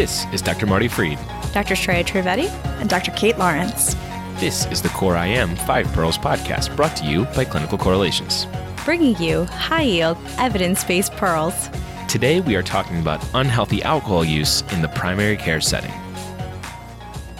[0.00, 0.66] This is Dr.
[0.66, 1.18] Marty Fried.
[1.52, 1.74] Dr.
[1.74, 2.48] Shreya Trivedi.
[2.80, 3.10] And Dr.
[3.10, 3.94] Kate Lawrence.
[4.36, 8.46] This is the Core IM 5 Pearls podcast brought to you by Clinical Correlations.
[8.86, 11.68] Bringing you high yield, evidence based pearls.
[12.08, 15.92] Today we are talking about unhealthy alcohol use in the primary care setting.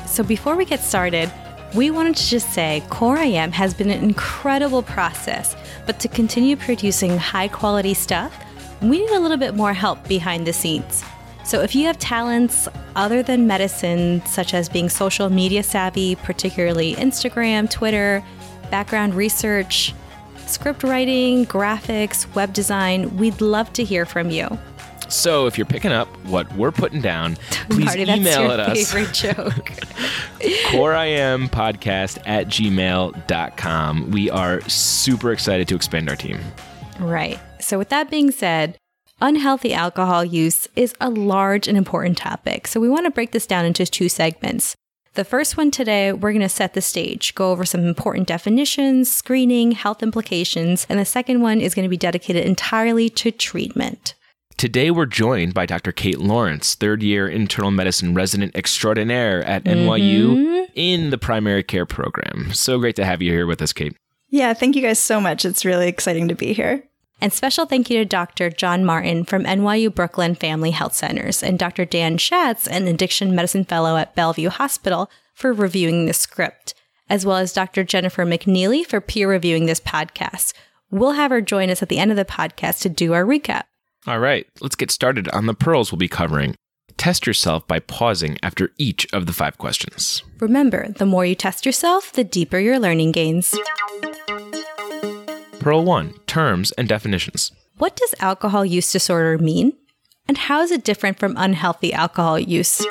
[0.04, 1.32] So before we get started,
[1.74, 5.54] we wanted to just say Core IM has been an incredible process,
[5.86, 8.36] but to continue producing high quality stuff,
[8.82, 11.04] we need a little bit more help behind the scenes.
[11.44, 16.94] So if you have talents other than medicine, such as being social media savvy, particularly
[16.96, 18.24] Instagram, Twitter,
[18.70, 19.94] background research,
[20.46, 24.58] script writing, graphics, web design, we'd love to hear from you.
[25.10, 27.36] So if you're picking up what we're putting down,
[27.68, 28.92] please Marty, email at us.
[28.92, 29.66] favorite joke.
[30.70, 34.10] coreimpodcast at gmail.com.
[34.10, 36.38] We are super excited to expand our team.
[36.98, 37.38] Right.
[37.60, 38.76] So, with that being said,
[39.20, 42.66] unhealthy alcohol use is a large and important topic.
[42.66, 44.74] So, we want to break this down into two segments.
[45.14, 49.10] The first one today, we're going to set the stage, go over some important definitions,
[49.10, 54.14] screening, health implications, and the second one is going to be dedicated entirely to treatment.
[54.60, 55.90] Today we're joined by Dr.
[55.90, 60.64] Kate Lawrence, third year internal medicine resident extraordinaire at NYU mm-hmm.
[60.74, 62.52] in the primary care program.
[62.52, 63.96] So great to have you here with us, Kate.
[64.28, 65.46] Yeah, thank you guys so much.
[65.46, 66.84] It's really exciting to be here.
[67.22, 68.50] And special thank you to Dr.
[68.50, 71.86] John Martin from NYU Brooklyn Family Health Centers and Dr.
[71.86, 76.74] Dan Schatz, an addiction medicine fellow at Bellevue Hospital, for reviewing the script,
[77.08, 77.82] as well as Dr.
[77.82, 80.52] Jennifer McNeely for peer reviewing this podcast.
[80.90, 83.62] We'll have her join us at the end of the podcast to do our recap.
[84.06, 86.54] All right, let's get started on the pearls we'll be covering.
[86.96, 90.22] Test yourself by pausing after each of the five questions.
[90.38, 93.54] Remember, the more you test yourself, the deeper your learning gains.
[95.58, 97.52] Pearl 1 Terms and definitions.
[97.76, 99.74] What does alcohol use disorder mean?
[100.26, 102.82] And how is it different from unhealthy alcohol use?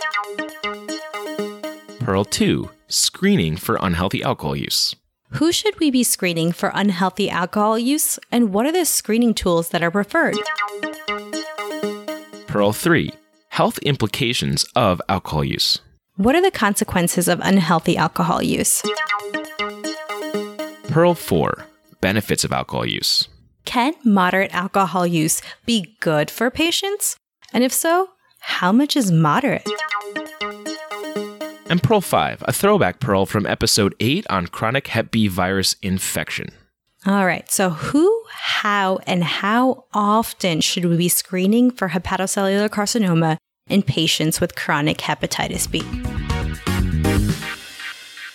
[2.00, 4.96] Pearl 2 Screening for unhealthy alcohol use.
[5.34, 9.69] Who should we be screening for unhealthy alcohol use, and what are the screening tools
[9.69, 10.36] that are preferred?
[12.59, 13.09] Pearl 3
[13.47, 15.80] Health implications of alcohol use.
[16.18, 18.84] What are the consequences of unhealthy alcohol use?
[20.90, 21.66] Pearl 4
[22.02, 23.30] Benefits of alcohol use.
[23.64, 27.16] Can moderate alcohol use be good for patients?
[27.53, 28.09] And if so,
[28.42, 29.66] how much is moderate?
[31.69, 36.50] And Pearl 5 A throwback pearl from episode 8 on chronic Hep B virus infection.
[37.06, 43.38] All right, so who, how, and how often should we be screening for hepatocellular carcinoma
[43.70, 45.82] in patients with chronic hepatitis B?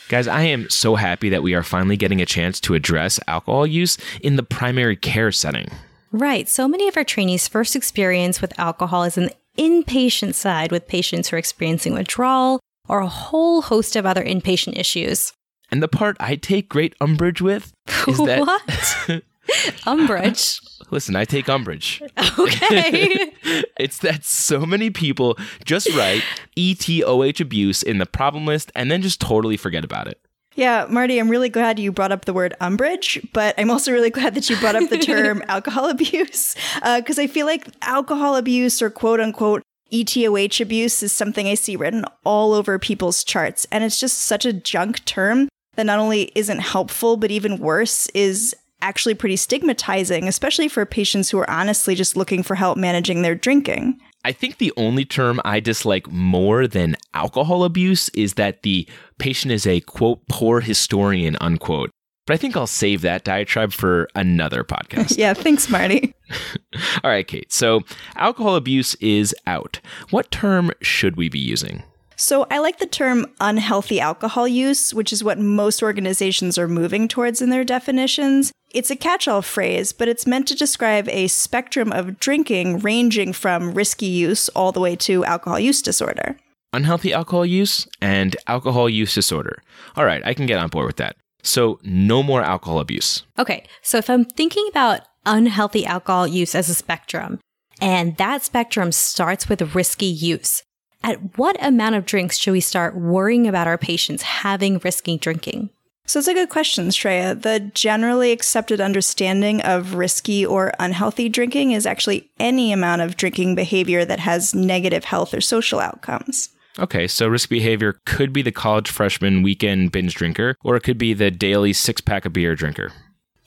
[0.08, 3.66] Guys, I am so happy that we are finally getting a chance to address alcohol
[3.66, 5.68] use in the primary care setting.
[6.10, 6.48] Right.
[6.48, 10.88] So many of our trainees' first experience with alcohol is in the inpatient side with
[10.88, 15.34] patients who are experiencing withdrawal or a whole host of other inpatient issues.
[15.74, 17.72] And the part I take great umbrage with
[18.06, 19.22] is that what?
[19.86, 20.60] Umbrage.
[20.92, 22.00] listen, I take umbrage.
[22.38, 23.32] Okay.
[23.76, 26.22] it's that so many people just write
[26.56, 30.20] ETOH abuse in the problem list and then just totally forget about it.
[30.54, 34.10] Yeah, Marty, I'm really glad you brought up the word umbrage, but I'm also really
[34.10, 38.36] glad that you brought up the term alcohol abuse uh, because I feel like alcohol
[38.36, 43.66] abuse or quote unquote ETOH abuse is something I see written all over people's charts.
[43.72, 48.06] And it's just such a junk term that not only isn't helpful, but even worse,
[48.08, 53.22] is actually pretty stigmatizing, especially for patients who are honestly just looking for help managing
[53.22, 53.98] their drinking.
[54.24, 59.52] I think the only term I dislike more than alcohol abuse is that the patient
[59.52, 61.90] is a quote poor historian unquote.
[62.26, 65.18] But I think I'll save that diatribe for another podcast.
[65.18, 66.14] Yeah, thanks, Marty.
[67.04, 67.52] All right, Kate.
[67.52, 67.82] So
[68.16, 69.80] alcohol abuse is out.
[70.10, 71.82] What term should we be using?
[72.16, 77.08] So I like the term unhealthy alcohol use, which is what most organizations are moving
[77.08, 78.52] towards in their definitions.
[78.70, 83.32] It's a catch all phrase, but it's meant to describe a spectrum of drinking ranging
[83.32, 86.36] from risky use all the way to alcohol use disorder.
[86.72, 89.62] Unhealthy alcohol use and alcohol use disorder.
[89.96, 91.16] All right, I can get on board with that.
[91.44, 93.22] So, no more alcohol abuse.
[93.38, 97.38] Okay, so if I'm thinking about unhealthy alcohol use as a spectrum,
[97.80, 100.62] and that spectrum starts with risky use,
[101.04, 105.70] at what amount of drinks should we start worrying about our patients having risky drinking?
[106.06, 107.40] So it's a good question, Shreya.
[107.40, 113.54] The generally accepted understanding of risky or unhealthy drinking is actually any amount of drinking
[113.54, 116.50] behavior that has negative health or social outcomes.
[116.78, 120.98] Okay, so risk behavior could be the college freshman weekend binge drinker, or it could
[120.98, 122.92] be the daily six pack of beer drinker.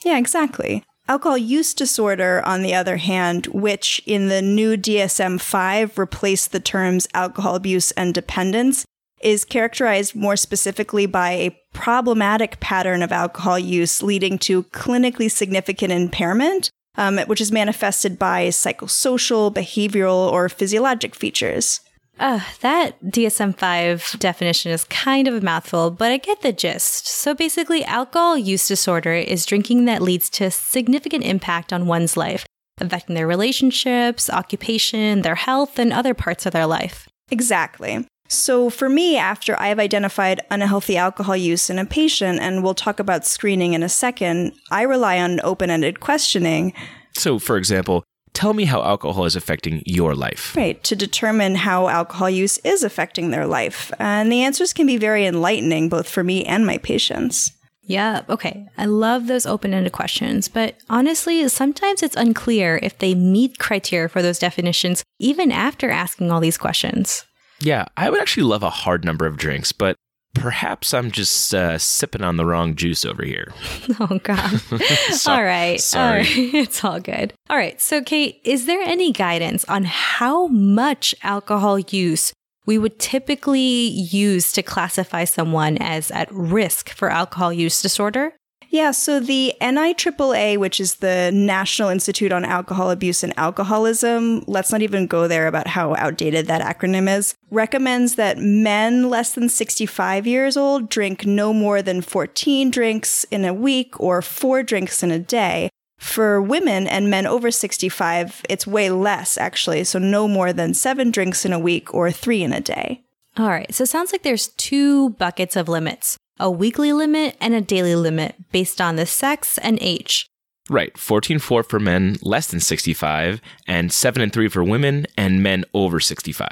[0.05, 0.83] Yeah, exactly.
[1.09, 6.59] Alcohol use disorder, on the other hand, which in the new DSM 5 replaced the
[6.59, 8.85] terms alcohol abuse and dependence,
[9.21, 15.93] is characterized more specifically by a problematic pattern of alcohol use leading to clinically significant
[15.93, 21.79] impairment, um, which is manifested by psychosocial, behavioral, or physiologic features.
[22.19, 27.07] Uh, that DSM 5 definition is kind of a mouthful, but I get the gist.
[27.07, 32.45] So basically, alcohol use disorder is drinking that leads to significant impact on one's life,
[32.81, 37.07] affecting their relationships, occupation, their health, and other parts of their life.
[37.29, 38.07] Exactly.
[38.29, 42.99] So, for me, after I've identified unhealthy alcohol use in a patient, and we'll talk
[42.99, 46.73] about screening in a second, I rely on open ended questioning.
[47.13, 48.03] So, for example,
[48.37, 50.55] tell me how alcohol is affecting your life.
[50.55, 53.91] Right, to determine how alcohol use is affecting their life.
[53.97, 57.51] And the answers can be very enlightening, both for me and my patients.
[57.81, 58.67] Yeah, okay.
[58.77, 64.07] I love those open ended questions, but honestly, sometimes it's unclear if they meet criteria
[64.07, 67.25] for those definitions even after asking all these questions.
[67.59, 69.95] Yeah, I would actually love a hard number of drinks, but
[70.39, 73.53] perhaps I'm just uh, sipping on the wrong juice over here.
[73.99, 74.59] Oh, God.
[75.11, 75.79] So- all right.
[75.79, 76.11] sorry.
[76.11, 76.27] All right.
[76.53, 77.33] It's all good.
[77.49, 77.79] All right.
[77.81, 82.31] So, Kate, is there any guidance on how much alcohol use
[82.65, 88.33] we would typically use to classify someone as at risk for alcohol use disorder?
[88.69, 94.71] Yeah, so the NIAAA, which is the National Institute on Alcohol Abuse and Alcoholism, let's
[94.71, 99.47] not even go there about how outdated that acronym is, recommends that men less than
[99.47, 105.01] 65 years old drink no more than 14 drinks in a week or four drinks
[105.01, 105.69] in a day.
[105.97, 111.09] For women and men over 65, it's way less actually, so no more than seven
[111.09, 113.01] drinks in a week or three in a day.
[113.35, 113.73] All right.
[113.73, 117.95] So, it sounds like there's two buckets of limits a weekly limit and a daily
[117.95, 120.27] limit based on the sex and age.
[120.69, 125.63] Right, 14.4 for men less than 65, and 7 and 3 for women and men
[125.73, 126.47] over 65.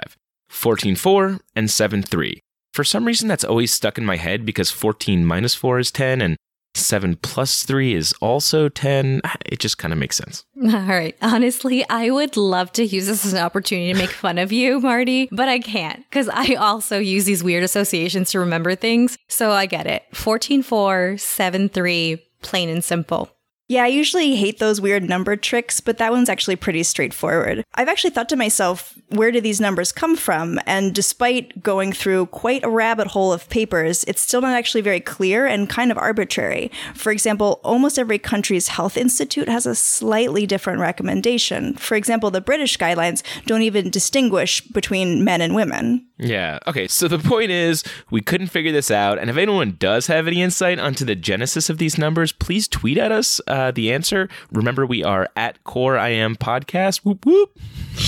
[0.49, 2.39] 14.4 and 7.3.
[2.73, 6.21] For some reason, that's always stuck in my head because 14 minus 4 is 10
[6.21, 6.37] and
[6.75, 9.21] 7 plus 3 is also 10.
[9.45, 10.45] It just kind of makes sense.
[10.63, 11.15] All right.
[11.21, 14.79] Honestly, I would love to use this as an opportunity to make fun of you,
[14.79, 19.17] Marty, but I can't because I also use these weird associations to remember things.
[19.27, 20.03] So I get it.
[20.13, 23.34] 14 4, 7 3, plain and simple.
[23.67, 27.63] Yeah, I usually hate those weird number tricks, but that one's actually pretty straightforward.
[27.73, 30.59] I've actually thought to myself, where do these numbers come from?
[30.67, 34.99] And despite going through quite a rabbit hole of papers, it's still not actually very
[34.99, 36.71] clear and kind of arbitrary.
[36.93, 41.73] For example, almost every country's health institute has a slightly different recommendation.
[41.73, 46.07] For example, the British guidelines don't even distinguish between men and women.
[46.17, 46.59] Yeah.
[46.67, 46.87] Okay.
[46.87, 49.19] So the point is, we couldn't figure this out.
[49.19, 52.97] And if anyone does have any insight onto the genesis of these numbers, please tweet
[52.97, 54.27] at us uh, Uh, the answer.
[54.51, 57.05] Remember, we are at Core IM Podcast.
[57.05, 57.57] Whoop whoop.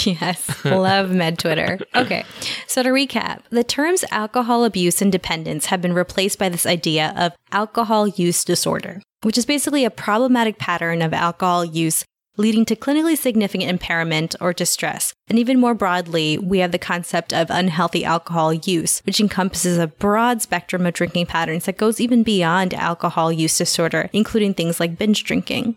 [0.05, 1.79] Yes, love med Twitter.
[1.95, 2.25] Okay,
[2.67, 7.13] so to recap, the terms alcohol abuse and dependence have been replaced by this idea
[7.15, 12.03] of alcohol use disorder, which is basically a problematic pattern of alcohol use
[12.38, 15.13] leading to clinically significant impairment or distress.
[15.28, 19.88] And even more broadly, we have the concept of unhealthy alcohol use, which encompasses a
[19.88, 24.98] broad spectrum of drinking patterns that goes even beyond alcohol use disorder, including things like
[24.98, 25.75] binge drinking.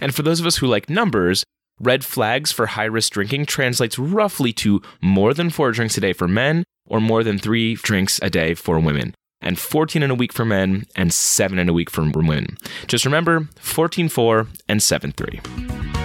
[0.00, 1.44] And for those of us who like numbers,
[1.80, 6.12] red flags for high risk drinking translates roughly to more than four drinks a day
[6.12, 9.14] for men or more than three drinks a day for women.
[9.40, 12.58] And 14 in a week for men and 7 in a week for women.
[12.86, 15.99] Just remember 14 4 and 7 3.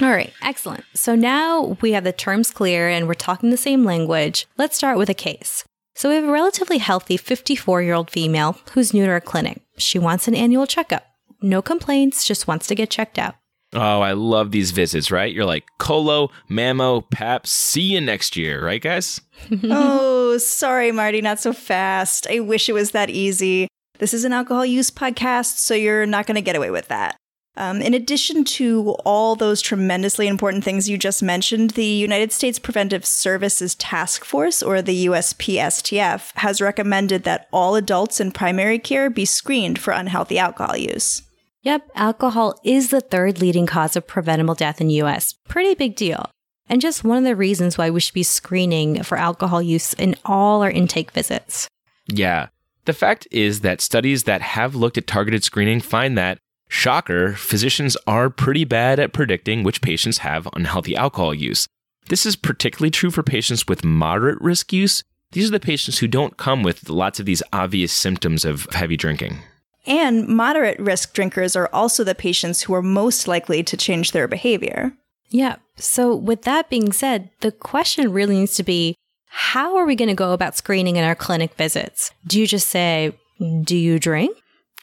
[0.00, 0.84] All right, excellent.
[0.94, 4.46] So now we have the terms clear and we're talking the same language.
[4.56, 5.64] Let's start with a case.
[5.96, 9.60] So we have a relatively healthy 54 year old female who's new to our clinic.
[9.76, 11.04] She wants an annual checkup.
[11.42, 13.34] No complaints, just wants to get checked out.
[13.74, 15.32] Oh, I love these visits, right?
[15.32, 19.20] You're like, Colo, Mammo, Pap, see you next year, right, guys?
[19.64, 22.26] oh, sorry, Marty, not so fast.
[22.30, 23.68] I wish it was that easy.
[23.98, 27.17] This is an alcohol use podcast, so you're not going to get away with that.
[27.58, 32.56] Um, in addition to all those tremendously important things you just mentioned, the United States
[32.56, 39.10] Preventive Services Task Force, or the USPSTF, has recommended that all adults in primary care
[39.10, 41.22] be screened for unhealthy alcohol use.
[41.62, 45.34] Yep, alcohol is the third leading cause of preventable death in the US.
[45.48, 46.30] Pretty big deal.
[46.68, 50.14] And just one of the reasons why we should be screening for alcohol use in
[50.24, 51.66] all our intake visits.
[52.06, 52.50] Yeah.
[52.84, 56.38] The fact is that studies that have looked at targeted screening find that,
[56.68, 61.66] shocker, physicians are pretty bad at predicting which patients have unhealthy alcohol use.
[62.08, 65.02] This is particularly true for patients with moderate risk use.
[65.32, 68.96] These are the patients who don't come with lots of these obvious symptoms of heavy
[68.96, 69.38] drinking.
[69.86, 74.28] And moderate risk drinkers are also the patients who are most likely to change their
[74.28, 74.92] behavior.
[75.30, 75.56] Yeah.
[75.76, 78.94] So, with that being said, the question really needs to be
[79.30, 82.12] how are we going to go about screening in our clinic visits?
[82.26, 84.36] Do you just say, Do you drink?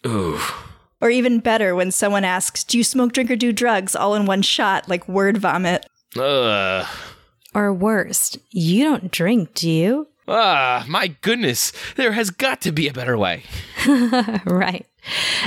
[0.06, 0.40] Ooh.
[1.02, 4.26] Or even better, when someone asks, Do you smoke, drink, or do drugs all in
[4.26, 5.86] one shot, like word vomit?
[6.18, 6.88] Ugh.
[7.54, 10.08] Or worst, you don't drink, do you?
[10.28, 11.72] Ah, my goodness.
[11.96, 13.44] There has got to be a better way.
[14.46, 14.86] right.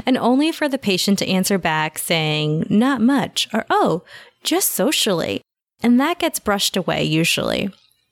[0.06, 4.04] And only for the patient to answer back saying, not much, or oh,
[4.44, 5.42] just socially.
[5.82, 7.70] And that gets brushed away usually.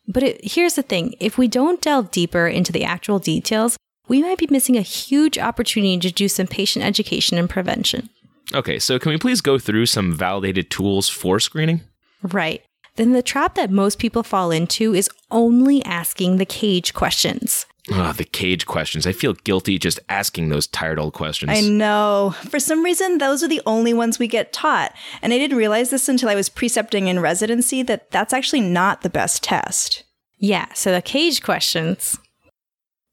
[0.09, 3.77] But it, here's the thing if we don't delve deeper into the actual details,
[4.09, 8.09] we might be missing a huge opportunity to do some patient education and prevention.
[8.55, 11.83] Okay, so can we please go through some validated tools for screening?
[12.23, 12.63] Right.
[12.97, 17.67] Then the trap that most people fall into is only asking the cage questions.
[17.93, 19.07] Ah, the cage questions.
[19.07, 21.53] I feel guilty just asking those tired old questions.
[21.53, 22.35] I know.
[22.49, 24.93] For some reason, those are the only ones we get taught.
[25.23, 29.03] And I didn't realize this until I was precepting in residency that that's actually not
[29.03, 30.03] the best test.
[30.39, 32.19] Yeah, so the cage questions.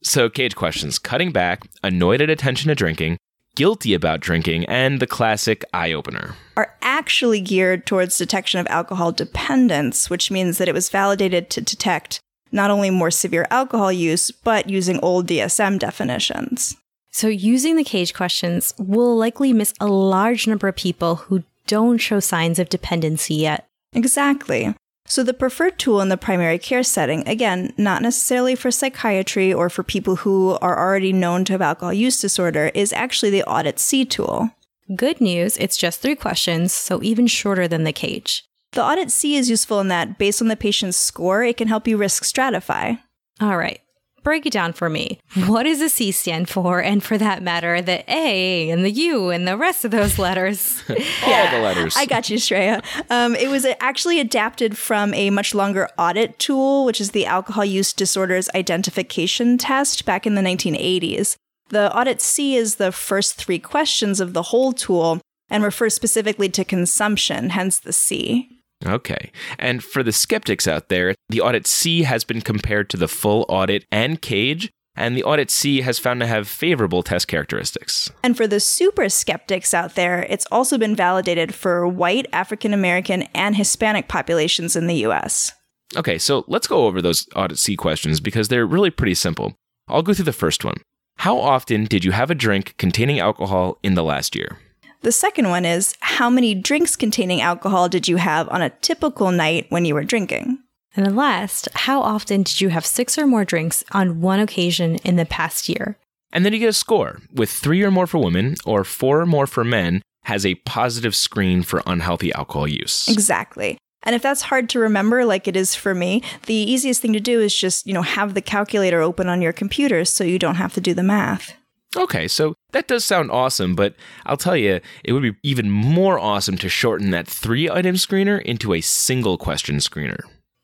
[0.03, 3.17] So, cage questions cutting back, annoyed at attention to drinking,
[3.55, 6.35] guilty about drinking, and the classic eye opener.
[6.57, 11.61] Are actually geared towards detection of alcohol dependence, which means that it was validated to
[11.61, 12.19] detect
[12.51, 16.75] not only more severe alcohol use, but using old DSM definitions.
[17.11, 21.97] So, using the cage questions will likely miss a large number of people who don't
[21.97, 23.67] show signs of dependency yet.
[23.93, 24.75] Exactly.
[25.05, 29.69] So, the preferred tool in the primary care setting, again, not necessarily for psychiatry or
[29.69, 33.79] for people who are already known to have alcohol use disorder, is actually the Audit
[33.79, 34.51] C tool.
[34.95, 38.43] Good news, it's just three questions, so even shorter than the cage.
[38.71, 41.87] The Audit C is useful in that, based on the patient's score, it can help
[41.87, 42.99] you risk stratify.
[43.39, 43.81] All right,
[44.23, 45.19] break it down for me.
[45.45, 46.81] What does the C stand for?
[46.81, 50.81] And for that matter, the A and the U and the rest of those letters.
[50.89, 51.95] All the letters.
[51.97, 52.83] I got you, Shreya.
[53.09, 57.65] Um, it was actually adapted from a much longer audit tool, which is the Alcohol
[57.65, 61.35] Use Disorders Identification Test back in the 1980s.
[61.69, 66.49] The Audit C is the first three questions of the whole tool and refers specifically
[66.49, 68.49] to consumption, hence the C.
[68.85, 69.31] Okay.
[69.57, 73.45] And for the skeptics out there, the Audit C has been compared to the full
[73.47, 78.11] audit and cage, and the Audit C has found to have favorable test characteristics.
[78.23, 83.23] And for the super skeptics out there, it's also been validated for white, African American,
[83.33, 85.51] and Hispanic populations in the US.
[85.95, 89.55] Okay, so let's go over those Audit C questions because they're really pretty simple.
[89.87, 90.77] I'll go through the first one.
[91.17, 94.57] How often did you have a drink containing alcohol in the last year?
[95.03, 99.31] The second one is how many drinks containing alcohol did you have on a typical
[99.31, 100.59] night when you were drinking?
[100.95, 104.95] And then last, how often did you have six or more drinks on one occasion
[105.03, 105.97] in the past year?
[106.31, 109.25] And then you get a score with three or more for women or four or
[109.25, 113.09] more for men has a positive screen for unhealthy alcohol use.
[113.09, 113.77] Exactly.
[114.03, 117.19] And if that's hard to remember, like it is for me, the easiest thing to
[117.19, 120.55] do is just, you know, have the calculator open on your computer so you don't
[120.55, 121.55] have to do the math.
[121.95, 123.95] Okay, so that does sound awesome, but
[124.25, 128.41] I'll tell you, it would be even more awesome to shorten that three item screener
[128.41, 130.19] into a single question screener.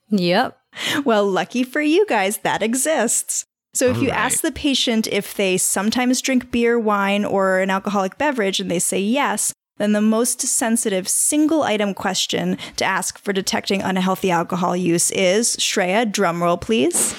[0.10, 0.58] Yep.
[1.06, 3.46] Well, lucky for you guys, that exists.
[3.74, 4.18] So if All you right.
[4.18, 8.80] ask the patient if they sometimes drink beer, wine, or an alcoholic beverage, and they
[8.80, 14.76] say yes, then the most sensitive single item question to ask for detecting unhealthy alcohol
[14.76, 17.16] use is Shreya, drumroll please.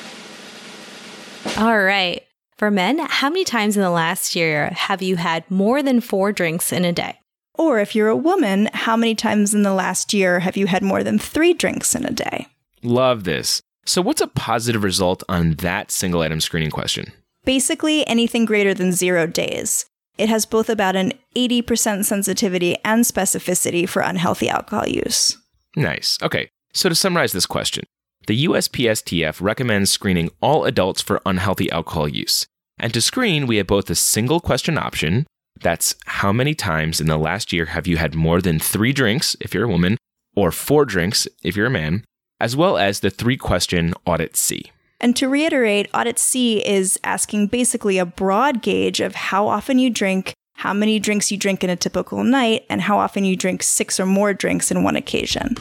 [1.56, 2.22] All right.
[2.60, 6.30] For men, how many times in the last year have you had more than four
[6.30, 7.18] drinks in a day?
[7.54, 10.82] Or if you're a woman, how many times in the last year have you had
[10.82, 12.48] more than three drinks in a day?
[12.82, 13.62] Love this.
[13.86, 17.10] So, what's a positive result on that single item screening question?
[17.46, 19.86] Basically, anything greater than zero days.
[20.18, 25.38] It has both about an 80% sensitivity and specificity for unhealthy alcohol use.
[25.76, 26.18] Nice.
[26.20, 27.84] Okay, so to summarize this question,
[28.30, 32.46] the USPSTF recommends screening all adults for unhealthy alcohol use.
[32.78, 35.26] And to screen, we have both a single question option
[35.62, 39.34] that's how many times in the last year have you had more than three drinks
[39.40, 39.96] if you're a woman,
[40.36, 42.04] or four drinks if you're a man,
[42.38, 44.70] as well as the three question Audit C.
[45.00, 49.90] And to reiterate, Audit C is asking basically a broad gauge of how often you
[49.90, 53.64] drink, how many drinks you drink in a typical night, and how often you drink
[53.64, 55.56] six or more drinks in one occasion.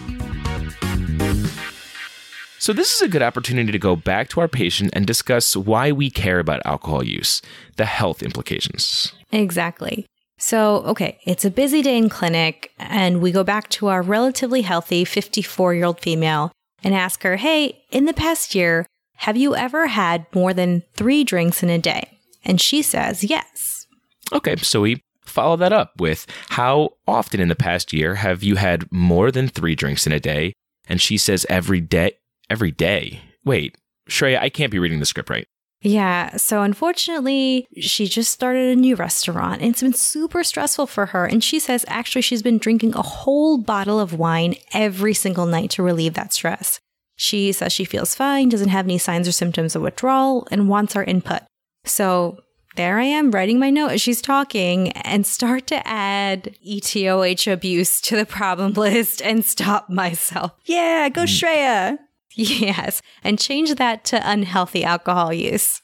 [2.59, 5.93] So, this is a good opportunity to go back to our patient and discuss why
[5.93, 7.41] we care about alcohol use,
[7.77, 9.13] the health implications.
[9.31, 10.05] Exactly.
[10.37, 14.61] So, okay, it's a busy day in clinic, and we go back to our relatively
[14.61, 16.51] healthy 54 year old female
[16.83, 18.85] and ask her, Hey, in the past year,
[19.17, 22.09] have you ever had more than three drinks in a day?
[22.43, 23.87] And she says, Yes.
[24.33, 28.55] Okay, so we follow that up with how often in the past year have you
[28.55, 30.53] had more than three drinks in a day?
[30.89, 32.13] And she says every day.
[32.49, 33.21] Every day.
[33.45, 33.77] Wait,
[34.09, 35.47] Shreya, I can't be reading the script right.
[35.81, 41.07] Yeah, so unfortunately, she just started a new restaurant and it's been super stressful for
[41.07, 41.25] her.
[41.25, 45.69] And she says actually she's been drinking a whole bottle of wine every single night
[45.71, 46.81] to relieve that stress.
[47.15, 50.95] She says she feels fine, doesn't have any signs or symptoms of withdrawal, and wants
[50.95, 51.41] our input.
[51.85, 52.39] So
[52.75, 58.01] there I am writing my note as she's talking and start to add ETOH abuse
[58.01, 60.53] to the problem list and stop myself.
[60.65, 61.25] Yeah, go hmm.
[61.25, 61.99] Shreya.
[62.35, 65.81] Yes, and change that to unhealthy alcohol use.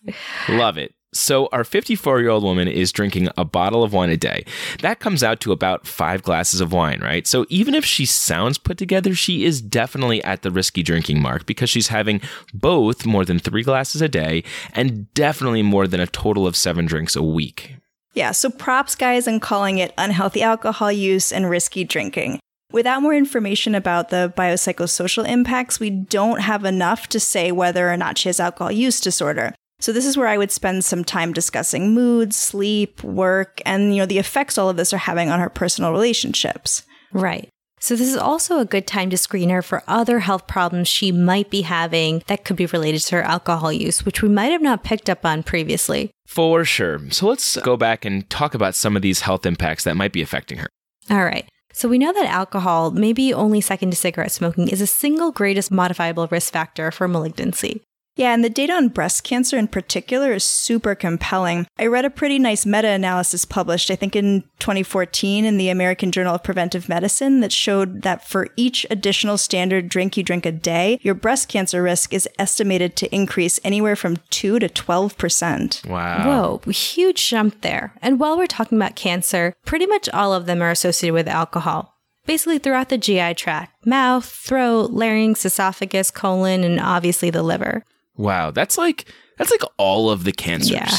[0.48, 0.94] Love it.
[1.16, 4.46] So, our 54 year old woman is drinking a bottle of wine a day.
[4.82, 7.26] That comes out to about five glasses of wine, right?
[7.26, 11.46] So, even if she sounds put together, she is definitely at the risky drinking mark
[11.46, 12.20] because she's having
[12.54, 16.86] both more than three glasses a day and definitely more than a total of seven
[16.86, 17.78] drinks a week.
[18.14, 22.40] Yeah, so props, guys, in calling it unhealthy alcohol use and risky drinking.
[22.76, 27.96] Without more information about the biopsychosocial impacts, we don't have enough to say whether or
[27.96, 29.56] not she has alcohol use disorder.
[29.80, 34.02] So this is where I would spend some time discussing mood, sleep, work, and you
[34.02, 36.84] know the effects all of this are having on her personal relationships.
[37.14, 37.48] Right.
[37.80, 41.14] So this is also a good time to screen her for other health problems she
[41.14, 44.62] might be having that could be related to her alcohol use, which we might have
[44.62, 46.12] not picked up on previously.
[46.28, 47.00] For sure.
[47.12, 50.22] So let's go back and talk about some of these health impacts that might be
[50.22, 50.68] affecting her.
[51.10, 51.48] All right.
[51.78, 55.72] So we know that alcohol, maybe only second to cigarette smoking, is a single greatest
[55.72, 57.84] modifiable risk factor for malignancy.
[58.16, 61.68] Yeah, and the data on breast cancer in particular is super compelling.
[61.78, 66.12] I read a pretty nice meta analysis published, I think in 2014, in the American
[66.12, 70.52] Journal of Preventive Medicine that showed that for each additional standard drink you drink a
[70.52, 75.90] day, your breast cancer risk is estimated to increase anywhere from 2 to 12%.
[75.90, 76.62] Wow.
[76.64, 77.94] Whoa, huge jump there.
[78.02, 81.92] And while we're talking about cancer, pretty much all of them are associated with alcohol
[82.26, 87.84] basically throughout the GI tract mouth, throat, larynx, esophagus, colon, and obviously the liver.
[88.18, 90.72] Wow, that's like that's like all of the cancers.
[90.72, 90.92] Yeah.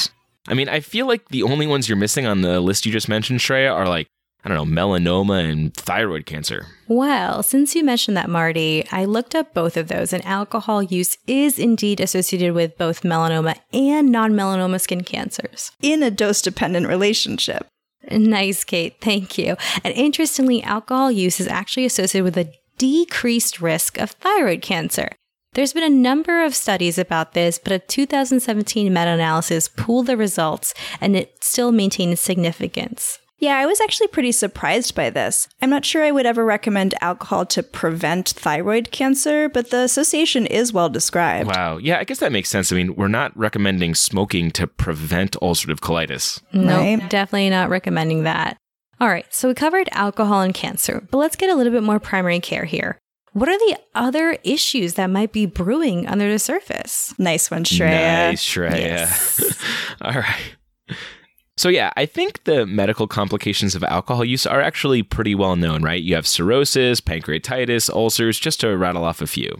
[0.48, 3.08] I mean, I feel like the only ones you're missing on the list you just
[3.08, 4.06] mentioned, Shreya, are like
[4.46, 6.66] I don't know, melanoma and thyroid cancer.
[6.86, 11.18] Well, since you mentioned that, Marty, I looked up both of those, and alcohol use
[11.26, 15.72] is indeed associated with both melanoma and non melanoma skin cancers.
[15.82, 17.66] In a dose dependent relationship.
[18.08, 18.94] Nice, Kate.
[19.00, 19.56] Thank you.
[19.82, 25.08] And interestingly, alcohol use is actually associated with a decreased risk of thyroid cancer.
[25.56, 30.14] There's been a number of studies about this, but a 2017 meta analysis pooled the
[30.14, 33.18] results and it still maintained significance.
[33.38, 35.48] Yeah, I was actually pretty surprised by this.
[35.62, 40.44] I'm not sure I would ever recommend alcohol to prevent thyroid cancer, but the association
[40.44, 41.48] is well described.
[41.48, 41.78] Wow.
[41.78, 42.70] Yeah, I guess that makes sense.
[42.70, 46.42] I mean, we're not recommending smoking to prevent ulcerative colitis.
[46.52, 46.96] No, Right.
[46.96, 48.58] nope, definitely not recommending that.
[49.00, 51.98] All right, so we covered alcohol and cancer, but let's get a little bit more
[51.98, 52.98] primary care here.
[53.36, 57.12] What are the other issues that might be brewing under the surface?
[57.18, 58.30] Nice one, Shreya.
[58.30, 58.70] Nice, Shreya.
[58.70, 59.62] Yes.
[60.00, 60.96] All right.
[61.58, 65.82] So, yeah, I think the medical complications of alcohol use are actually pretty well known,
[65.82, 66.02] right?
[66.02, 69.54] You have cirrhosis, pancreatitis, ulcers, just to rattle off a few.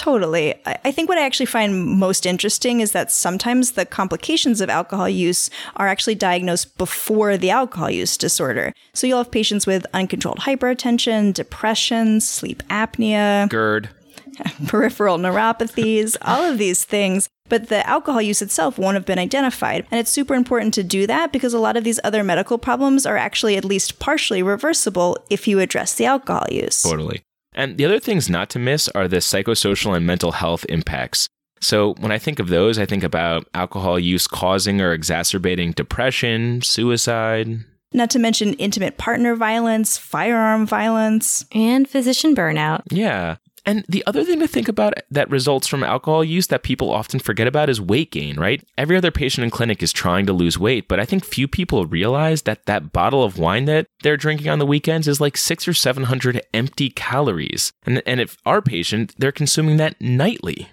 [0.00, 0.54] Totally.
[0.64, 4.70] I I think what I actually find most interesting is that sometimes the complications of
[4.70, 8.72] alcohol use are actually diagnosed before the alcohol use disorder.
[8.94, 13.90] So you'll have patients with uncontrolled hypertension, depression, sleep apnea, GERD.
[14.66, 17.28] peripheral neuropathies, all of these things.
[17.50, 19.86] But the alcohol use itself won't have been identified.
[19.90, 23.04] And it's super important to do that because a lot of these other medical problems
[23.04, 26.80] are actually at least partially reversible if you address the alcohol use.
[26.80, 27.22] Totally.
[27.52, 31.28] And the other things not to miss are the psychosocial and mental health impacts.
[31.60, 36.62] So, when I think of those, I think about alcohol use causing or exacerbating depression,
[36.62, 37.58] suicide.
[37.92, 41.44] Not to mention intimate partner violence, firearm violence.
[41.52, 42.82] And physician burnout.
[42.90, 43.36] Yeah.
[43.66, 47.20] And the other thing to think about that results from alcohol use that people often
[47.20, 48.64] forget about is weight gain, right?
[48.78, 51.86] Every other patient in clinic is trying to lose weight, but I think few people
[51.86, 55.68] realize that that bottle of wine that they're drinking on the weekends is like six
[55.68, 57.72] or 700 empty calories.
[57.84, 60.68] And, and if our patient, they're consuming that nightly.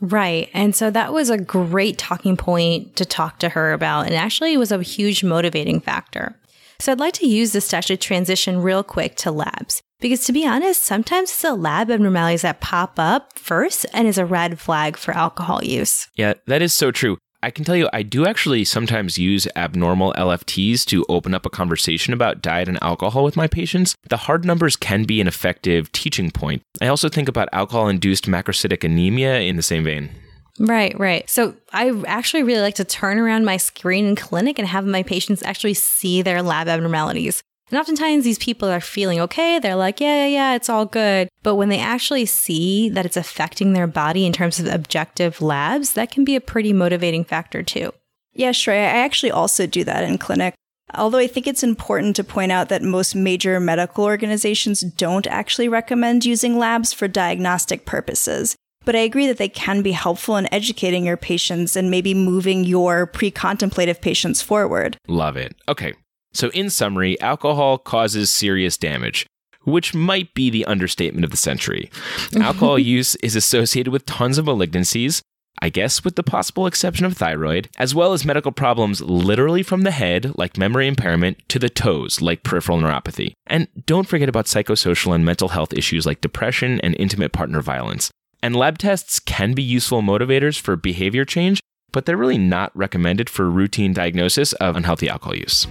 [0.00, 0.50] Right.
[0.52, 4.06] And so that was a great talking point to talk to her about.
[4.06, 6.36] And actually, it was a huge motivating factor.
[6.80, 9.82] So I'd like to use this to transition real quick to labs.
[10.02, 14.18] Because to be honest, sometimes it's the lab abnormalities that pop up first and is
[14.18, 16.08] a red flag for alcohol use.
[16.16, 17.18] Yeah, that is so true.
[17.40, 21.50] I can tell you, I do actually sometimes use abnormal LFTs to open up a
[21.50, 23.94] conversation about diet and alcohol with my patients.
[24.08, 26.62] The hard numbers can be an effective teaching point.
[26.80, 30.10] I also think about alcohol induced macrocytic anemia in the same vein.
[30.58, 31.30] Right, right.
[31.30, 35.04] So I actually really like to turn around my screen in clinic and have my
[35.04, 37.42] patients actually see their lab abnormalities.
[37.72, 39.58] And oftentimes these people are feeling okay.
[39.58, 41.30] They're like, yeah, yeah, yeah, it's all good.
[41.42, 45.94] But when they actually see that it's affecting their body in terms of objective labs,
[45.94, 47.94] that can be a pretty motivating factor too.
[48.34, 50.54] Yeah, Shreya, I actually also do that in clinic.
[50.94, 55.70] Although I think it's important to point out that most major medical organizations don't actually
[55.70, 58.54] recommend using labs for diagnostic purposes.
[58.84, 62.64] But I agree that they can be helpful in educating your patients and maybe moving
[62.64, 64.98] your pre contemplative patients forward.
[65.08, 65.54] Love it.
[65.68, 65.94] Okay,
[66.32, 69.26] so, in summary, alcohol causes serious damage,
[69.62, 71.90] which might be the understatement of the century.
[72.40, 75.20] alcohol use is associated with tons of malignancies,
[75.60, 79.82] I guess with the possible exception of thyroid, as well as medical problems literally from
[79.82, 83.34] the head, like memory impairment, to the toes, like peripheral neuropathy.
[83.46, 88.10] And don't forget about psychosocial and mental health issues like depression and intimate partner violence.
[88.42, 91.60] And lab tests can be useful motivators for behavior change,
[91.92, 95.68] but they're really not recommended for routine diagnosis of unhealthy alcohol use.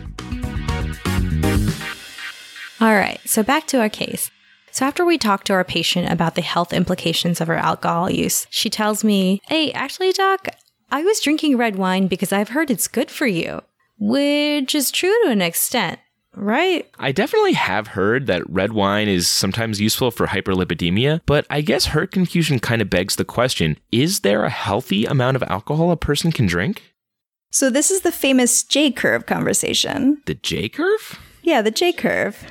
[2.81, 4.31] All right, so back to our case.
[4.71, 8.47] So, after we talk to our patient about the health implications of her alcohol use,
[8.49, 10.47] she tells me, Hey, actually, doc,
[10.89, 13.61] I was drinking red wine because I've heard it's good for you,
[13.99, 15.99] which is true to an extent,
[16.33, 16.89] right?
[16.97, 21.87] I definitely have heard that red wine is sometimes useful for hyperlipidemia, but I guess
[21.87, 25.97] her confusion kind of begs the question is there a healthy amount of alcohol a
[25.97, 26.95] person can drink?
[27.51, 30.23] So, this is the famous J curve conversation.
[30.25, 31.19] The J curve?
[31.43, 32.43] Yeah, the J curve.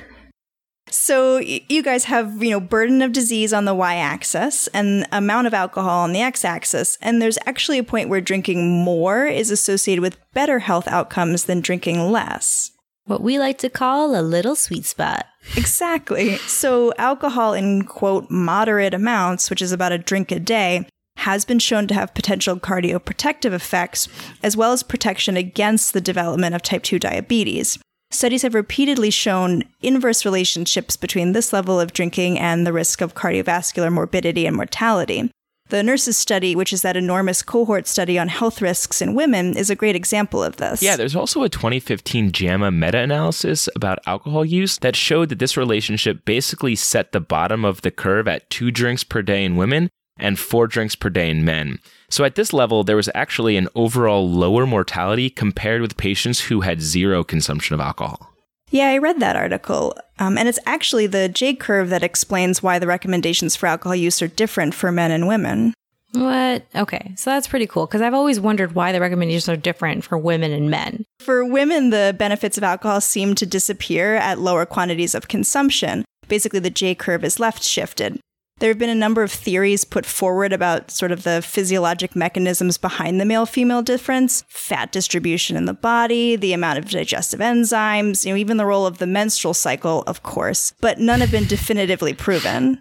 [0.91, 5.53] So you guys have, you know, burden of disease on the y-axis and amount of
[5.53, 10.19] alcohol on the x-axis, and there's actually a point where drinking more is associated with
[10.33, 12.71] better health outcomes than drinking less.
[13.05, 15.25] What we like to call a little sweet spot.
[15.57, 16.37] Exactly.
[16.39, 21.59] So alcohol in quote moderate amounts, which is about a drink a day, has been
[21.59, 24.07] shown to have potential cardioprotective effects
[24.43, 27.79] as well as protection against the development of type 2 diabetes.
[28.13, 33.15] Studies have repeatedly shown inverse relationships between this level of drinking and the risk of
[33.15, 35.31] cardiovascular morbidity and mortality.
[35.69, 39.69] The nurses study, which is that enormous cohort study on health risks in women, is
[39.69, 40.83] a great example of this.
[40.83, 45.55] Yeah, there's also a 2015 JAMA meta analysis about alcohol use that showed that this
[45.55, 49.89] relationship basically set the bottom of the curve at two drinks per day in women
[50.21, 51.79] and four drinks per day in men.
[52.09, 56.61] So at this level, there was actually an overall lower mortality compared with patients who
[56.61, 58.31] had zero consumption of alcohol.
[58.69, 59.95] Yeah, I read that article.
[60.19, 64.21] Um, and it's actually the J curve that explains why the recommendations for alcohol use
[64.21, 65.73] are different for men and women.
[66.13, 66.65] What?
[66.75, 70.17] Okay, so that's pretty cool because I've always wondered why the recommendations are different for
[70.17, 71.05] women and men.
[71.19, 76.03] For women, the benefits of alcohol seem to disappear at lower quantities of consumption.
[76.27, 78.19] Basically, the J curve is left shifted.
[78.61, 82.77] There have been a number of theories put forward about sort of the physiologic mechanisms
[82.77, 88.23] behind the male female difference fat distribution in the body, the amount of digestive enzymes,
[88.23, 91.47] you know, even the role of the menstrual cycle, of course, but none have been
[91.47, 92.79] definitively proven.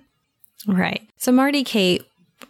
[0.67, 1.09] Right.
[1.17, 2.05] So, Marty Kate,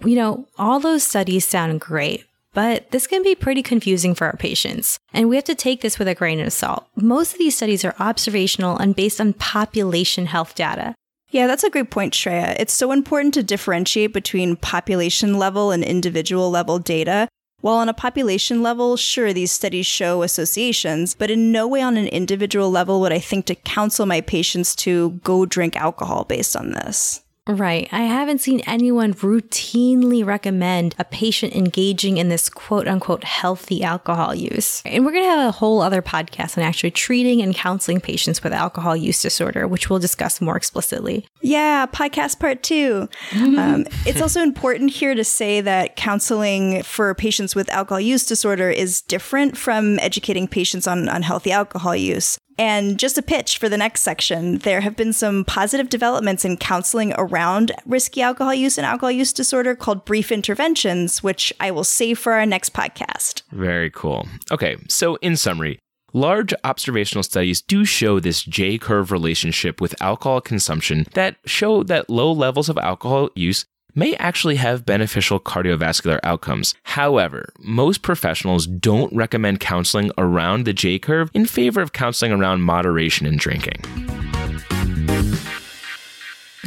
[0.05, 4.37] you know, all those studies sound great, but this can be pretty confusing for our
[4.37, 4.99] patients.
[5.14, 6.88] And we have to take this with a grain of salt.
[6.97, 10.97] Most of these studies are observational and based on population health data.
[11.31, 12.57] Yeah, that's a great point, Shreya.
[12.59, 17.29] It's so important to differentiate between population level and individual level data.
[17.61, 21.97] While on a population level, sure, these studies show associations, but in no way on
[21.97, 26.57] an individual level would I think to counsel my patients to go drink alcohol based
[26.57, 27.21] on this.
[27.46, 27.88] Right.
[27.90, 34.35] I haven't seen anyone routinely recommend a patient engaging in this quote unquote healthy alcohol
[34.35, 34.83] use.
[34.85, 38.42] And we're going to have a whole other podcast on actually treating and counseling patients
[38.44, 41.26] with alcohol use disorder, which we'll discuss more explicitly.
[41.42, 47.55] Yeah, podcast part 2 um, it's also important here to say that counseling for patients
[47.55, 52.38] with alcohol use disorder is different from educating patients on unhealthy alcohol use.
[52.61, 56.59] And just a pitch for the next section there have been some positive developments in
[56.59, 61.85] counseling around risky alcohol use and alcohol use disorder called brief interventions, which I will
[61.85, 63.40] save for our next podcast.
[63.51, 64.29] Very cool.
[64.51, 65.79] Okay, so in summary,
[66.12, 72.11] Large observational studies do show this J curve relationship with alcohol consumption that show that
[72.11, 76.74] low levels of alcohol use may actually have beneficial cardiovascular outcomes.
[76.83, 82.62] However, most professionals don't recommend counseling around the J curve in favor of counseling around
[82.62, 83.83] moderation in drinking.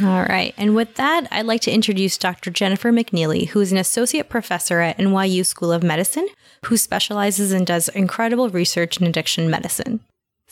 [0.02, 0.52] All right.
[0.56, 2.50] And with that, I'd like to introduce Dr.
[2.50, 6.26] Jennifer McNeely, who is an associate professor at NYU School of Medicine,
[6.64, 10.00] who specializes and does incredible research in addiction medicine.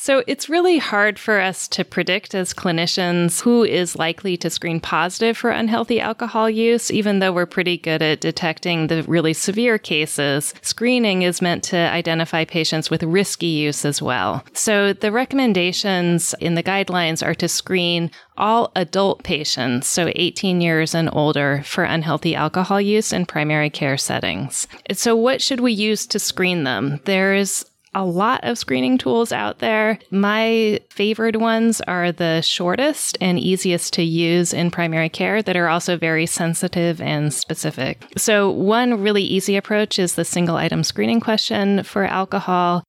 [0.03, 4.81] So it's really hard for us to predict as clinicians who is likely to screen
[4.81, 9.79] positive for unhealthy alcohol use, even though we're pretty good at detecting the really severe
[9.79, 10.55] cases.
[10.61, 14.45] Screening is meant to identify patients with risky use as well.
[14.55, 20.97] So the recommendations in the guidelines are to screen all adult patients, so 18 years
[20.97, 24.67] and older, for unhealthy alcohol use in primary care settings.
[24.91, 26.99] So, what should we use to screen them?
[27.05, 29.99] There's a lot of screening tools out there.
[30.11, 35.69] My favorite ones are the shortest and easiest to use in primary care that are
[35.69, 38.03] also very sensitive and specific.
[38.17, 42.85] So, one really easy approach is the single item screening question for alcohol.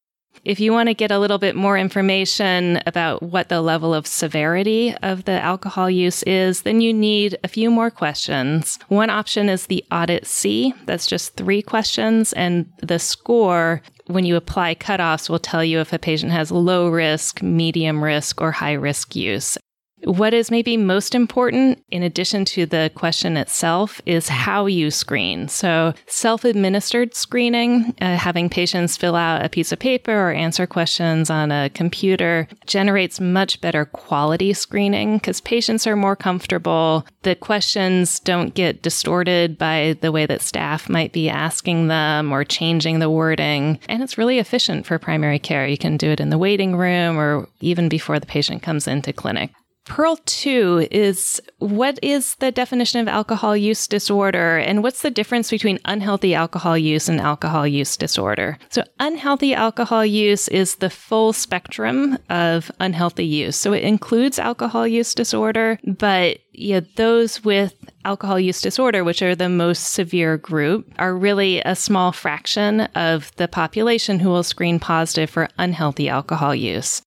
[0.46, 4.06] If you want to get a little bit more information about what the level of
[4.06, 8.78] severity of the alcohol use is, then you need a few more questions.
[8.90, 10.74] One option is the audit C.
[10.86, 13.82] That's just three questions, and the score
[14.14, 18.42] when you apply cutoffs will tell you if a patient has low risk, medium risk,
[18.42, 19.58] or high risk use.
[20.06, 25.48] What is maybe most important, in addition to the question itself, is how you screen.
[25.48, 30.68] So, self administered screening, uh, having patients fill out a piece of paper or answer
[30.68, 37.06] questions on a computer, generates much better quality screening because patients are more comfortable.
[37.22, 42.44] The questions don't get distorted by the way that staff might be asking them or
[42.44, 43.80] changing the wording.
[43.88, 45.66] And it's really efficient for primary care.
[45.66, 49.14] You can do it in the waiting room or even before the patient comes into
[49.14, 49.52] clinic.
[49.86, 55.50] Pearl 2 is what is the definition of alcohol use disorder and what's the difference
[55.50, 58.58] between unhealthy alcohol use and alcohol use disorder?
[58.70, 63.58] So, unhealthy alcohol use is the full spectrum of unhealthy use.
[63.58, 67.74] So, it includes alcohol use disorder, but yeah, those with
[68.06, 73.36] alcohol use disorder, which are the most severe group, are really a small fraction of
[73.36, 77.02] the population who will screen positive for unhealthy alcohol use.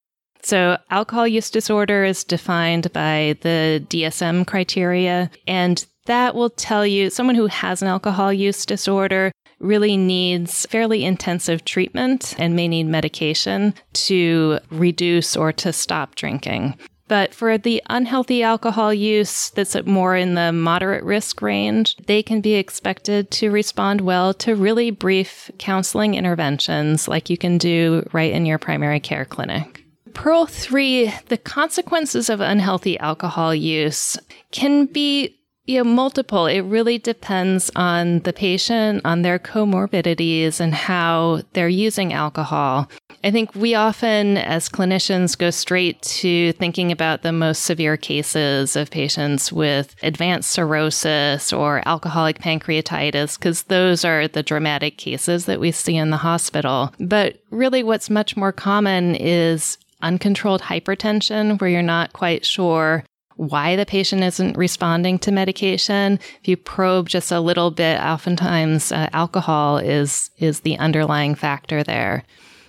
[0.46, 7.10] So, alcohol use disorder is defined by the DSM criteria, and that will tell you
[7.10, 12.84] someone who has an alcohol use disorder really needs fairly intensive treatment and may need
[12.84, 16.78] medication to reduce or to stop drinking.
[17.08, 22.40] But for the unhealthy alcohol use that's more in the moderate risk range, they can
[22.40, 28.30] be expected to respond well to really brief counseling interventions like you can do right
[28.30, 29.75] in your primary care clinic.
[30.16, 34.16] Pearl 3, the consequences of unhealthy alcohol use
[34.50, 36.46] can be you know, multiple.
[36.46, 42.88] It really depends on the patient, on their comorbidities, and how they're using alcohol.
[43.24, 48.76] I think we often, as clinicians, go straight to thinking about the most severe cases
[48.76, 55.60] of patients with advanced cirrhosis or alcoholic pancreatitis, because those are the dramatic cases that
[55.60, 56.94] we see in the hospital.
[57.00, 63.04] But really, what's much more common is uncontrolled hypertension where you're not quite sure
[63.36, 66.18] why the patient isn't responding to medication.
[66.40, 71.82] If you probe just a little bit, oftentimes uh, alcohol is is the underlying factor
[71.82, 72.24] there.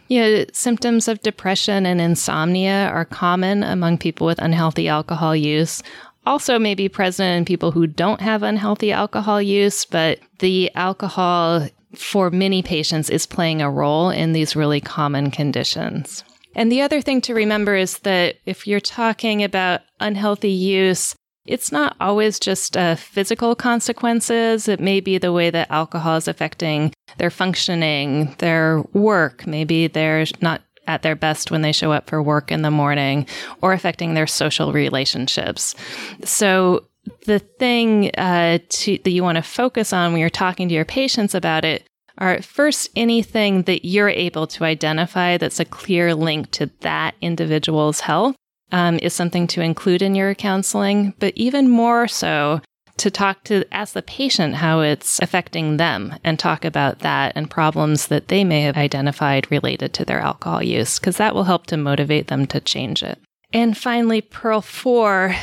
[0.10, 5.84] You know, symptoms of depression and insomnia are common among people with unhealthy alcohol use.
[6.26, 11.68] Also, may be present in people who don't have unhealthy alcohol use, but the alcohol
[11.96, 16.24] for many patients is playing a role in these really common conditions.
[16.58, 21.16] And the other thing to remember is that if you're talking about unhealthy use,
[21.46, 24.68] it's not always just uh, physical consequences.
[24.68, 29.46] It may be the way that alcohol is affecting their functioning, their work.
[29.46, 33.28] Maybe they're not at their best when they show up for work in the morning
[33.62, 35.76] or affecting their social relationships.
[36.24, 36.88] So
[37.26, 40.86] the thing uh, to, that you want to focus on when you're talking to your
[40.86, 41.86] patients about it
[42.18, 48.02] are first anything that you're able to identify that's a clear link to that individual's
[48.02, 48.36] health
[48.72, 52.62] um, is something to include in your counseling, but even more so
[52.98, 57.50] to talk to ask the patient how it's affecting them and talk about that and
[57.50, 61.68] problems that they may have identified related to their alcohol use because that will help
[61.68, 63.20] to motivate them to change it.
[63.54, 65.36] And finally, Pearl 4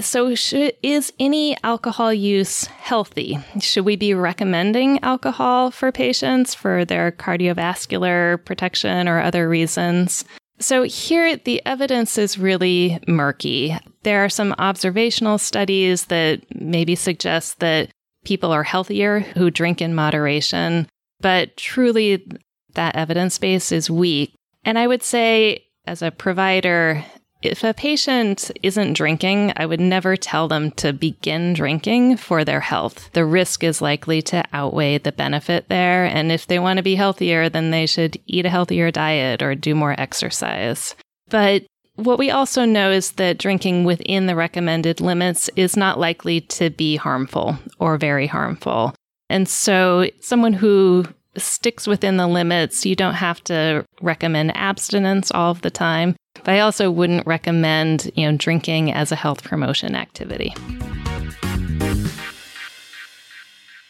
[0.00, 0.34] so,
[0.82, 3.38] is any alcohol use healthy?
[3.60, 10.24] Should we be recommending alcohol for patients for their cardiovascular protection or other reasons?
[10.58, 13.76] So, here the evidence is really murky.
[14.02, 17.90] There are some observational studies that maybe suggest that
[18.24, 20.88] people are healthier who drink in moderation,
[21.20, 22.26] but truly
[22.74, 24.34] that evidence base is weak.
[24.64, 27.04] And I would say, as a provider,
[27.44, 32.60] if a patient isn't drinking, I would never tell them to begin drinking for their
[32.60, 33.10] health.
[33.12, 36.04] The risk is likely to outweigh the benefit there.
[36.04, 39.54] And if they want to be healthier, then they should eat a healthier diet or
[39.54, 40.94] do more exercise.
[41.28, 41.64] But
[41.96, 46.70] what we also know is that drinking within the recommended limits is not likely to
[46.70, 48.94] be harmful or very harmful.
[49.30, 51.04] And so, someone who
[51.36, 56.16] sticks within the limits, you don't have to recommend abstinence all of the time.
[56.34, 60.54] But I also wouldn't recommend, you know, drinking as a health promotion activity.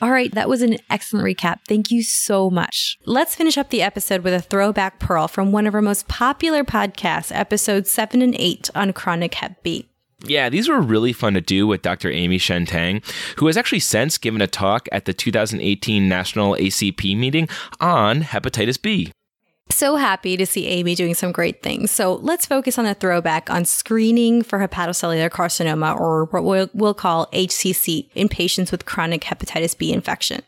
[0.00, 1.60] All right, that was an excellent recap.
[1.66, 2.98] Thank you so much.
[3.06, 6.62] Let's finish up the episode with a throwback pearl from one of our most popular
[6.62, 9.88] podcasts, episodes 7 and 8 on chronic Hep B.
[10.26, 12.10] Yeah, these were really fun to do with Dr.
[12.10, 13.02] Amy Shentang,
[13.38, 17.48] who has actually since given a talk at the 2018 National ACP meeting
[17.80, 19.12] on hepatitis B.
[19.74, 21.90] So happy to see Amy doing some great things.
[21.90, 26.94] So let's focus on a throwback on screening for hepatocellular carcinoma, or what we'll, we'll
[26.94, 30.42] call HCC, in patients with chronic hepatitis B infection.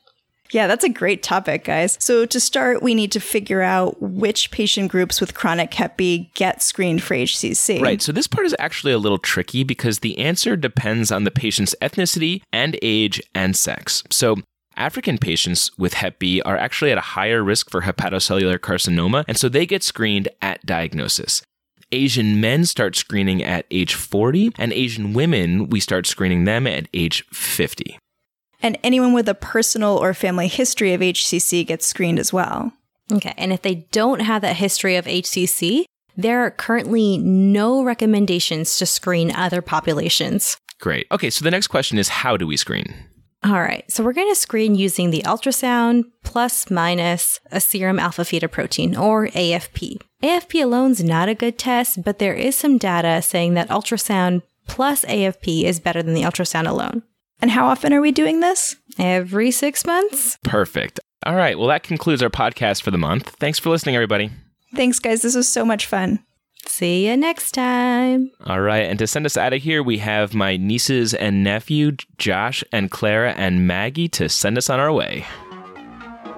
[0.53, 1.99] Yeah, that's a great topic, guys.
[2.01, 6.31] So, to start, we need to figure out which patient groups with chronic Hep B
[6.35, 7.81] get screened for HCC.
[7.81, 8.01] Right.
[8.01, 11.75] So, this part is actually a little tricky because the answer depends on the patient's
[11.83, 14.05] ethnicity and age and sex.
[14.11, 14.37] So,
[14.77, 19.37] African patients with Hep B are actually at a higher risk for hepatocellular carcinoma, and
[19.37, 21.43] so they get screened at diagnosis.
[21.93, 26.89] Asian men start screening at age 40, and Asian women, we start screening them at
[26.93, 27.99] age 50.
[28.63, 32.73] And anyone with a personal or family history of HCC gets screened as well.
[33.13, 33.35] Okay.
[33.37, 35.85] And if they don't have that history of HCC,
[36.17, 40.57] there are currently no recommendations to screen other populations.
[40.81, 41.07] Great.
[41.13, 42.95] Okay, so the next question is how do we screen?
[43.45, 43.85] All right.
[43.91, 49.29] So we're going to screen using the ultrasound plus minus a serum alpha fetoprotein or
[49.29, 50.01] AFP.
[50.23, 54.43] AFP alone is not a good test, but there is some data saying that ultrasound
[54.67, 57.03] plus AFP is better than the ultrasound alone.
[57.41, 58.77] And how often are we doing this?
[58.99, 60.39] Every six months.
[60.43, 60.99] Perfect.
[61.25, 61.59] All right.
[61.59, 63.29] Well, that concludes our podcast for the month.
[63.39, 64.31] Thanks for listening, everybody.
[64.75, 65.23] Thanks, guys.
[65.23, 66.25] This was so much fun.
[66.67, 68.31] See you next time.
[68.45, 68.85] All right.
[68.85, 72.91] And to send us out of here, we have my nieces and nephew, Josh and
[72.91, 75.25] Clara and Maggie, to send us on our way.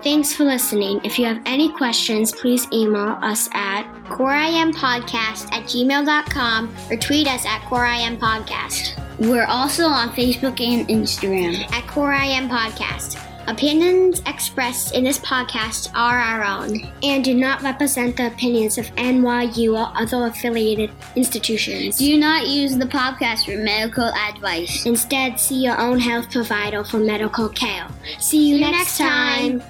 [0.03, 1.01] Thanks for listening.
[1.03, 7.45] If you have any questions, please email us at coreimpodcast at gmail.com or tweet us
[7.45, 9.05] at coreimpodcast.
[9.19, 13.28] We're also on Facebook and Instagram at coreimpodcast.
[13.49, 18.85] Opinions expressed in this podcast are our own and do not represent the opinions of
[18.97, 21.97] NYU or other affiliated institutions.
[21.97, 24.85] Do not use the podcast for medical advice.
[24.85, 27.89] Instead, see your own health provider for medical care.
[28.19, 29.63] See you, next time.